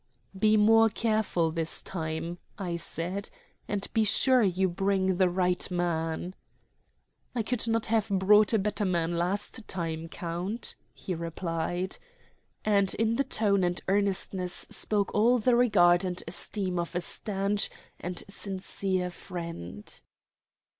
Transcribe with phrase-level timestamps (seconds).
[0.35, 3.29] "Be more careful this time," I said,
[3.67, 6.33] "and be sure you bring the right man."
[7.35, 11.99] "I could not have brought a better man last time, count," he replied.
[12.65, 17.69] And in the tone and earnestness spoke all the regard and esteem of a stanch
[17.99, 20.01] and sincere friend.